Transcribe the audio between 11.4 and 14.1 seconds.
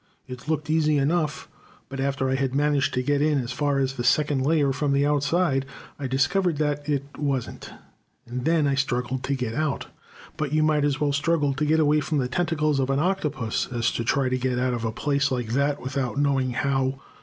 to get away from the tentacles of an octopus as to